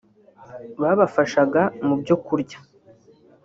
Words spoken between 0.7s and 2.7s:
babafashaga mu byo kurya